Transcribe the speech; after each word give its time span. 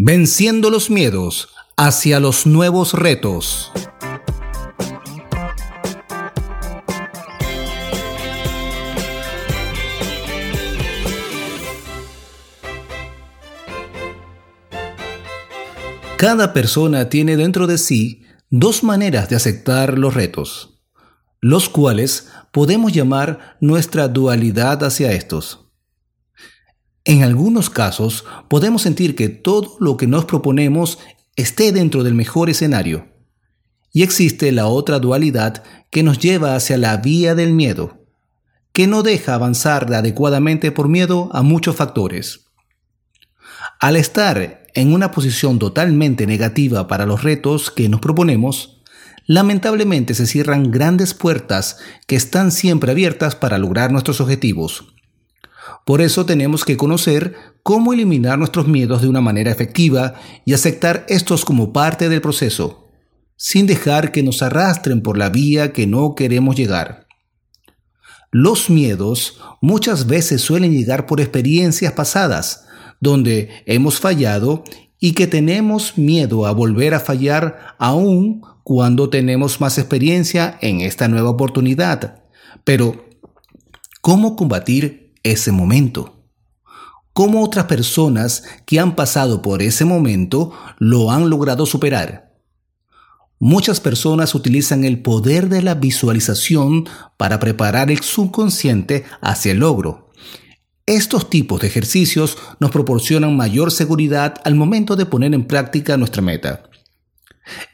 Venciendo 0.00 0.70
los 0.70 0.90
miedos 0.90 1.48
hacia 1.76 2.20
los 2.20 2.46
nuevos 2.46 2.94
retos. 2.94 3.72
Cada 16.16 16.52
persona 16.52 17.08
tiene 17.08 17.36
dentro 17.36 17.66
de 17.66 17.76
sí 17.76 18.22
dos 18.50 18.84
maneras 18.84 19.28
de 19.28 19.34
aceptar 19.34 19.98
los 19.98 20.14
retos, 20.14 20.80
los 21.40 21.68
cuales 21.68 22.28
podemos 22.52 22.92
llamar 22.92 23.56
nuestra 23.60 24.06
dualidad 24.06 24.84
hacia 24.84 25.10
estos. 25.10 25.67
En 27.08 27.22
algunos 27.22 27.70
casos 27.70 28.26
podemos 28.48 28.82
sentir 28.82 29.16
que 29.16 29.30
todo 29.30 29.78
lo 29.80 29.96
que 29.96 30.06
nos 30.06 30.26
proponemos 30.26 30.98
esté 31.36 31.72
dentro 31.72 32.04
del 32.04 32.12
mejor 32.12 32.50
escenario. 32.50 33.08
Y 33.94 34.02
existe 34.02 34.52
la 34.52 34.66
otra 34.66 34.98
dualidad 34.98 35.64
que 35.90 36.02
nos 36.02 36.18
lleva 36.18 36.54
hacia 36.54 36.76
la 36.76 36.98
vía 36.98 37.34
del 37.34 37.54
miedo, 37.54 38.04
que 38.74 38.86
no 38.86 39.02
deja 39.02 39.32
avanzar 39.32 39.90
adecuadamente 39.94 40.70
por 40.70 40.90
miedo 40.90 41.30
a 41.32 41.40
muchos 41.40 41.76
factores. 41.76 42.44
Al 43.80 43.96
estar 43.96 44.66
en 44.74 44.92
una 44.92 45.10
posición 45.10 45.58
totalmente 45.58 46.26
negativa 46.26 46.88
para 46.88 47.06
los 47.06 47.22
retos 47.22 47.70
que 47.70 47.88
nos 47.88 48.02
proponemos, 48.02 48.82
lamentablemente 49.24 50.12
se 50.12 50.26
cierran 50.26 50.70
grandes 50.70 51.14
puertas 51.14 51.78
que 52.06 52.16
están 52.16 52.52
siempre 52.52 52.92
abiertas 52.92 53.34
para 53.34 53.56
lograr 53.56 53.92
nuestros 53.92 54.20
objetivos. 54.20 54.92
Por 55.84 56.00
eso 56.00 56.26
tenemos 56.26 56.64
que 56.64 56.76
conocer 56.76 57.34
cómo 57.62 57.92
eliminar 57.92 58.38
nuestros 58.38 58.66
miedos 58.66 59.02
de 59.02 59.08
una 59.08 59.20
manera 59.20 59.50
efectiva 59.50 60.14
y 60.44 60.54
aceptar 60.54 61.04
estos 61.08 61.44
como 61.44 61.72
parte 61.72 62.08
del 62.08 62.20
proceso, 62.20 62.88
sin 63.36 63.66
dejar 63.66 64.12
que 64.12 64.22
nos 64.22 64.42
arrastren 64.42 65.02
por 65.02 65.18
la 65.18 65.28
vía 65.28 65.72
que 65.72 65.86
no 65.86 66.14
queremos 66.14 66.56
llegar. 66.56 67.06
Los 68.30 68.68
miedos 68.68 69.40
muchas 69.62 70.06
veces 70.06 70.42
suelen 70.42 70.72
llegar 70.72 71.06
por 71.06 71.20
experiencias 71.20 71.92
pasadas, 71.92 72.66
donde 73.00 73.48
hemos 73.64 74.00
fallado 74.00 74.64
y 75.00 75.12
que 75.12 75.26
tenemos 75.26 75.96
miedo 75.96 76.46
a 76.46 76.52
volver 76.52 76.94
a 76.94 77.00
fallar 77.00 77.74
aún 77.78 78.42
cuando 78.64 79.08
tenemos 79.08 79.60
más 79.60 79.78
experiencia 79.78 80.58
en 80.60 80.80
esta 80.80 81.08
nueva 81.08 81.30
oportunidad. 81.30 82.22
Pero, 82.64 83.06
¿cómo 84.02 84.36
combatir 84.36 85.07
ese 85.30 85.52
momento. 85.52 86.24
Cómo 87.12 87.42
otras 87.42 87.64
personas 87.64 88.44
que 88.64 88.78
han 88.78 88.94
pasado 88.94 89.42
por 89.42 89.62
ese 89.62 89.84
momento 89.84 90.52
lo 90.78 91.10
han 91.10 91.30
logrado 91.30 91.66
superar. 91.66 92.28
Muchas 93.40 93.80
personas 93.80 94.34
utilizan 94.34 94.84
el 94.84 95.00
poder 95.00 95.48
de 95.48 95.62
la 95.62 95.74
visualización 95.74 96.88
para 97.16 97.38
preparar 97.38 97.90
el 97.90 98.00
subconsciente 98.00 99.04
hacia 99.20 99.52
el 99.52 99.58
logro. 99.58 100.10
Estos 100.86 101.28
tipos 101.28 101.60
de 101.60 101.66
ejercicios 101.66 102.38
nos 102.60 102.70
proporcionan 102.70 103.36
mayor 103.36 103.70
seguridad 103.70 104.34
al 104.44 104.54
momento 104.54 104.96
de 104.96 105.06
poner 105.06 105.34
en 105.34 105.44
práctica 105.44 105.96
nuestra 105.96 106.22
meta. 106.22 106.64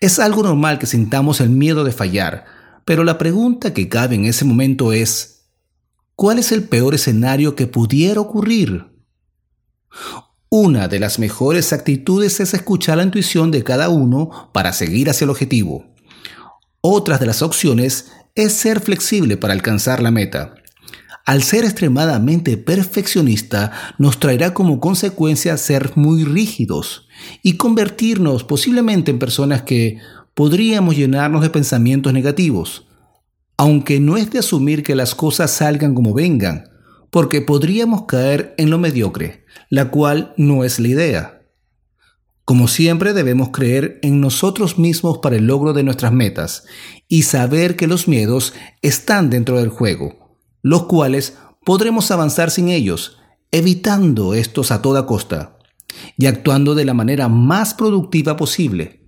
Es 0.00 0.18
algo 0.18 0.42
normal 0.42 0.78
que 0.78 0.86
sintamos 0.86 1.40
el 1.40 1.50
miedo 1.50 1.84
de 1.84 1.92
fallar, 1.92 2.44
pero 2.84 3.04
la 3.04 3.18
pregunta 3.18 3.74
que 3.74 3.88
cabe 3.88 4.14
en 4.14 4.24
ese 4.24 4.44
momento 4.44 4.92
es, 4.92 5.39
¿Cuál 6.20 6.38
es 6.38 6.52
el 6.52 6.64
peor 6.64 6.94
escenario 6.94 7.56
que 7.56 7.66
pudiera 7.66 8.20
ocurrir? 8.20 8.84
Una 10.50 10.86
de 10.86 11.00
las 11.00 11.18
mejores 11.18 11.72
actitudes 11.72 12.40
es 12.40 12.52
escuchar 12.52 12.98
la 12.98 13.04
intuición 13.04 13.50
de 13.50 13.64
cada 13.64 13.88
uno 13.88 14.50
para 14.52 14.74
seguir 14.74 15.08
hacia 15.08 15.24
el 15.24 15.30
objetivo. 15.30 15.86
Otra 16.82 17.16
de 17.16 17.24
las 17.24 17.40
opciones 17.40 18.12
es 18.34 18.52
ser 18.52 18.80
flexible 18.80 19.38
para 19.38 19.54
alcanzar 19.54 20.02
la 20.02 20.10
meta. 20.10 20.56
Al 21.24 21.42
ser 21.42 21.64
extremadamente 21.64 22.58
perfeccionista 22.58 23.72
nos 23.96 24.20
traerá 24.20 24.52
como 24.52 24.78
consecuencia 24.78 25.56
ser 25.56 25.96
muy 25.96 26.24
rígidos 26.24 27.08
y 27.42 27.56
convertirnos 27.56 28.44
posiblemente 28.44 29.10
en 29.10 29.18
personas 29.18 29.62
que 29.62 29.96
podríamos 30.34 30.98
llenarnos 30.98 31.40
de 31.40 31.48
pensamientos 31.48 32.12
negativos, 32.12 32.84
aunque 33.60 34.00
no 34.00 34.16
es 34.16 34.30
de 34.30 34.38
asumir 34.38 34.82
que 34.82 34.94
las 34.94 35.14
cosas 35.14 35.50
salgan 35.50 35.94
como 35.94 36.14
vengan, 36.14 36.70
porque 37.10 37.42
podríamos 37.42 38.06
caer 38.06 38.54
en 38.56 38.70
lo 38.70 38.78
mediocre, 38.78 39.44
la 39.68 39.90
cual 39.90 40.32
no 40.38 40.64
es 40.64 40.80
la 40.80 40.88
idea. 40.88 41.42
Como 42.46 42.68
siempre 42.68 43.12
debemos 43.12 43.50
creer 43.50 43.98
en 44.00 44.18
nosotros 44.18 44.78
mismos 44.78 45.18
para 45.18 45.36
el 45.36 45.46
logro 45.46 45.74
de 45.74 45.82
nuestras 45.82 46.10
metas 46.10 46.64
y 47.06 47.24
saber 47.24 47.76
que 47.76 47.86
los 47.86 48.08
miedos 48.08 48.54
están 48.80 49.28
dentro 49.28 49.58
del 49.58 49.68
juego, 49.68 50.38
los 50.62 50.86
cuales 50.86 51.36
podremos 51.62 52.10
avanzar 52.10 52.50
sin 52.50 52.70
ellos, 52.70 53.18
evitando 53.50 54.32
estos 54.32 54.70
a 54.70 54.80
toda 54.80 55.04
costa 55.04 55.58
y 56.16 56.24
actuando 56.24 56.74
de 56.74 56.86
la 56.86 56.94
manera 56.94 57.28
más 57.28 57.74
productiva 57.74 58.38
posible. 58.38 58.99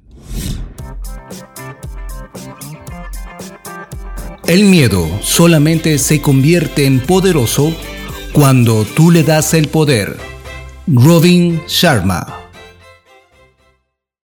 El 4.47 4.65
miedo 4.65 5.09
solamente 5.23 5.99
se 5.99 6.21
convierte 6.21 6.85
en 6.85 7.01
poderoso 7.01 7.73
cuando 8.33 8.85
tú 8.85 9.11
le 9.11 9.23
das 9.23 9.55
el 9.55 9.69
poder. 9.69 10.17
Robin 10.87 11.61
Sharma 11.69 12.42